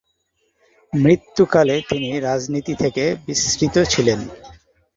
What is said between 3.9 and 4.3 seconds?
ছিলেন।